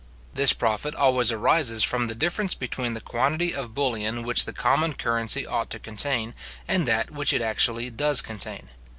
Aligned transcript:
This 0.33 0.51
profit 0.51 0.95
always 0.95 1.31
arises 1.31 1.83
from 1.83 2.07
the 2.07 2.15
difference 2.15 2.55
between 2.55 2.93
the 2.95 3.01
quantity 3.01 3.53
of 3.53 3.75
bullion 3.75 4.23
which 4.23 4.45
the 4.45 4.51
common 4.51 4.93
currency 4.93 5.45
ought 5.45 5.69
to 5.69 5.77
contain 5.79 6.33
and 6.67 6.87
that 6.87 7.11
which 7.11 7.33
it 7.33 7.41
actually 7.43 7.91
does 7.91 8.23
contain. 8.23 8.69